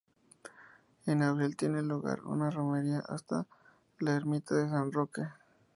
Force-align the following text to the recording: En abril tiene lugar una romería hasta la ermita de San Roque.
En 1.05 1.21
abril 1.21 1.55
tiene 1.55 1.83
lugar 1.83 2.23
una 2.23 2.49
romería 2.49 3.03
hasta 3.07 3.45
la 3.99 4.15
ermita 4.15 4.55
de 4.55 4.67
San 4.67 4.91
Roque. 4.91 5.21